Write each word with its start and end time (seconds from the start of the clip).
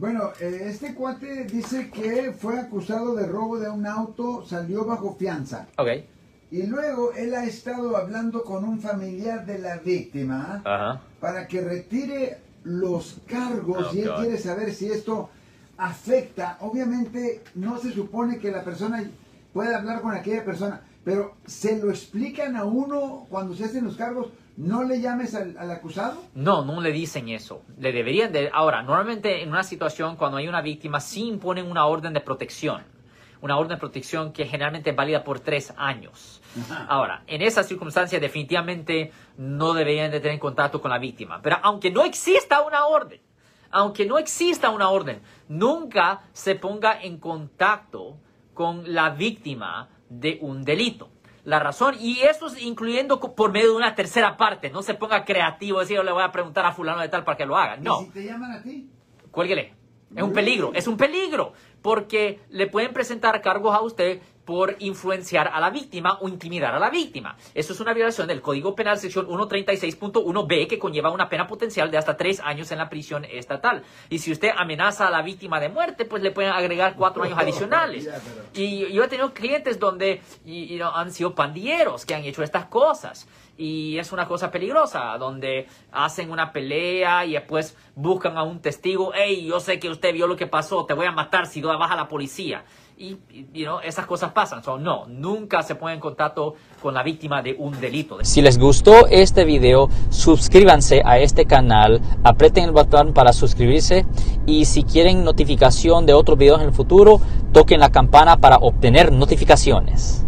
Bueno, 0.00 0.30
eh, 0.40 0.62
este 0.64 0.94
cuate 0.94 1.44
dice 1.44 1.90
que 1.90 2.32
fue 2.32 2.58
acusado 2.58 3.14
de 3.14 3.26
robo 3.26 3.58
de 3.58 3.68
un 3.68 3.86
auto, 3.86 4.46
salió 4.46 4.86
bajo 4.86 5.14
fianza. 5.14 5.66
Ok. 5.76 5.88
Y 6.50 6.62
luego 6.62 7.12
él 7.12 7.34
ha 7.34 7.44
estado 7.44 7.94
hablando 7.98 8.42
con 8.42 8.64
un 8.64 8.80
familiar 8.80 9.44
de 9.44 9.58
la 9.58 9.76
víctima 9.76 10.62
para 11.20 11.46
que 11.46 11.60
retire 11.60 12.38
los 12.64 13.18
cargos 13.26 13.88
Oh, 13.90 13.94
y 13.94 14.00
él 14.00 14.08
God. 14.08 14.16
quiere 14.22 14.38
saber 14.38 14.72
si 14.72 14.86
esto 14.90 15.28
afecta. 15.76 16.56
Obviamente 16.60 17.42
no 17.56 17.78
se 17.78 17.92
supone 17.92 18.38
que 18.38 18.50
la 18.50 18.64
persona 18.64 19.04
pueda 19.52 19.78
hablar 19.78 20.00
con 20.00 20.14
aquella 20.14 20.44
persona, 20.44 20.82
pero 21.04 21.36
se 21.46 21.78
lo 21.80 21.90
explican 21.90 22.56
a 22.56 22.64
uno 22.64 23.26
cuando 23.30 23.54
se 23.54 23.64
hacen 23.64 23.84
los 23.84 23.96
cargos. 23.96 24.28
No 24.56 24.84
le 24.84 25.00
llames 25.00 25.34
al, 25.34 25.56
al 25.56 25.70
acusado. 25.70 26.22
No, 26.34 26.64
no 26.64 26.80
le 26.80 26.92
dicen 26.92 27.28
eso. 27.30 27.62
Le 27.78 27.92
deberían 27.92 28.30
de... 28.30 28.50
Ahora, 28.52 28.82
normalmente 28.82 29.42
en 29.42 29.48
una 29.48 29.62
situación 29.62 30.16
cuando 30.16 30.36
hay 30.36 30.48
una 30.48 30.60
víctima 30.60 31.00
sí 31.00 31.26
imponen 31.26 31.70
una 31.70 31.86
orden 31.86 32.12
de 32.12 32.20
protección. 32.20 32.82
Una 33.40 33.56
orden 33.56 33.70
de 33.70 33.76
protección 33.78 34.34
que 34.34 34.44
generalmente 34.44 34.90
es 34.90 34.96
válida 34.96 35.24
por 35.24 35.40
tres 35.40 35.72
años. 35.78 36.42
Ahora, 36.88 37.22
en 37.26 37.40
esa 37.40 37.62
circunstancia 37.62 38.20
definitivamente 38.20 39.12
no 39.38 39.72
deberían 39.72 40.10
de 40.10 40.20
tener 40.20 40.38
contacto 40.38 40.82
con 40.82 40.90
la 40.90 40.98
víctima. 40.98 41.40
Pero 41.40 41.56
aunque 41.62 41.90
no 41.90 42.04
exista 42.04 42.60
una 42.60 42.84
orden, 42.84 43.20
aunque 43.70 44.04
no 44.04 44.18
exista 44.18 44.68
una 44.68 44.90
orden, 44.90 45.22
nunca 45.48 46.20
se 46.34 46.54
ponga 46.54 47.00
en 47.00 47.18
contacto 47.18 48.18
con 48.60 48.92
la 48.92 49.08
víctima 49.08 49.88
de 50.10 50.36
un 50.42 50.64
delito. 50.64 51.08
La 51.44 51.60
razón, 51.60 51.94
y 51.98 52.18
esto 52.20 52.48
es 52.48 52.60
incluyendo 52.60 53.18
por 53.18 53.52
medio 53.52 53.70
de 53.70 53.76
una 53.76 53.94
tercera 53.94 54.36
parte, 54.36 54.68
no 54.68 54.82
se 54.82 54.92
ponga 54.92 55.24
creativo, 55.24 55.80
decir, 55.80 55.96
yo 55.96 56.02
le 56.02 56.12
voy 56.12 56.22
a 56.22 56.30
preguntar 56.30 56.66
a 56.66 56.72
fulano 56.72 57.00
de 57.00 57.08
tal 57.08 57.24
para 57.24 57.38
que 57.38 57.46
lo 57.46 57.56
haga. 57.56 57.78
No, 57.78 58.02
¿Y 58.02 58.04
si 58.04 58.10
te 58.10 58.24
llaman 58.26 58.52
a 58.52 58.62
ti? 58.62 58.86
cuélguele. 59.30 59.72
Es 60.14 60.22
un 60.22 60.34
peligro, 60.34 60.72
es 60.74 60.86
un 60.86 60.98
peligro, 60.98 61.54
porque 61.82 62.40
le 62.50 62.66
pueden 62.66 62.92
presentar 62.92 63.40
cargos 63.42 63.74
a 63.74 63.80
usted 63.82 64.20
por 64.44 64.74
influenciar 64.80 65.48
a 65.52 65.60
la 65.60 65.70
víctima 65.70 66.18
o 66.20 66.28
intimidar 66.28 66.74
a 66.74 66.78
la 66.80 66.90
víctima. 66.90 67.36
Eso 67.54 67.72
es 67.72 67.78
una 67.80 67.94
violación 67.94 68.26
del 68.26 68.40
Código 68.42 68.74
Penal 68.74 68.98
sección 68.98 69.28
136.1b 69.28 70.66
que 70.66 70.78
conlleva 70.78 71.10
una 71.10 71.28
pena 71.28 71.46
potencial 71.46 71.90
de 71.90 71.98
hasta 71.98 72.16
tres 72.16 72.40
años 72.40 72.70
en 72.72 72.78
la 72.78 72.88
prisión 72.88 73.24
estatal. 73.24 73.82
Y 74.08 74.18
si 74.18 74.32
usted 74.32 74.50
amenaza 74.56 75.06
a 75.06 75.10
la 75.10 75.22
víctima 75.22 75.60
de 75.60 75.68
muerte, 75.68 76.04
pues 76.04 76.22
le 76.22 76.30
pueden 76.32 76.50
agregar 76.52 76.94
cuatro 76.96 77.22
años 77.22 77.38
adicionales. 77.38 78.08
Y 78.54 78.92
yo 78.92 79.04
he 79.04 79.08
tenido 79.08 79.32
clientes 79.32 79.78
donde 79.78 80.20
y- 80.44 80.74
y 80.74 80.80
han 80.80 81.12
sido 81.12 81.34
pandilleros 81.34 82.04
que 82.04 82.14
han 82.14 82.24
hecho 82.24 82.42
estas 82.42 82.64
cosas. 82.66 83.28
Y 83.56 83.98
es 83.98 84.10
una 84.10 84.26
cosa 84.26 84.50
peligrosa, 84.50 85.16
donde 85.18 85.66
hacen 85.92 86.30
una 86.30 86.50
pelea 86.50 87.26
y 87.26 87.32
después 87.34 87.76
buscan 87.94 88.38
a 88.38 88.42
un 88.42 88.60
testigo. 88.60 89.12
Hey, 89.14 89.46
yo 89.46 89.60
sé 89.60 89.78
que 89.78 89.90
usted 89.90 90.14
vio 90.14 90.26
lo 90.26 90.34
que 90.34 90.46
pasó, 90.46 90.86
te 90.86 90.94
voy 90.94 91.06
a 91.06 91.12
matar 91.12 91.46
si 91.46 91.60
no 91.72 91.78
baja 91.78 91.96
la 91.96 92.08
policía. 92.08 92.64
Y, 92.96 93.16
you 93.54 93.64
know, 93.64 93.80
esas 93.80 94.04
cosas 94.04 94.32
pasan. 94.32 94.62
So, 94.62 94.78
no, 94.78 95.06
nunca 95.06 95.62
se 95.62 95.74
pone 95.74 95.94
en 95.94 96.00
contacto 96.00 96.54
con 96.82 96.92
la 96.92 97.02
víctima 97.02 97.40
de 97.42 97.56
un 97.58 97.80
delito. 97.80 98.18
Si 98.22 98.42
les 98.42 98.58
gustó 98.58 99.06
este 99.06 99.44
video, 99.44 99.88
suscríbanse 100.10 101.00
a 101.04 101.18
este 101.18 101.46
canal, 101.46 102.02
aprieten 102.24 102.64
el 102.64 102.72
botón 102.72 103.14
para 103.14 103.32
suscribirse 103.32 104.04
y 104.44 104.66
si 104.66 104.82
quieren 104.82 105.24
notificación 105.24 106.04
de 106.04 106.12
otros 106.12 106.36
videos 106.36 106.60
en 106.60 106.66
el 106.66 106.74
futuro, 106.74 107.20
toquen 107.52 107.80
la 107.80 107.90
campana 107.90 108.36
para 108.36 108.56
obtener 108.56 109.12
notificaciones. 109.12 110.26